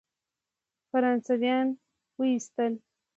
[0.89, 1.67] فرانسویان
[2.17, 2.73] وایستل.